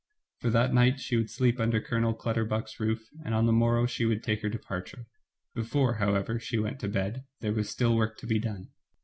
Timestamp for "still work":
7.69-8.17